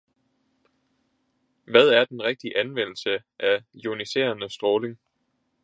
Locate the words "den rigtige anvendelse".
2.05-3.23